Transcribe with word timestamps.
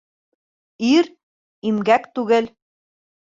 Ир 0.91 1.09
имгәк 1.73 2.09
түгел. 2.21 2.51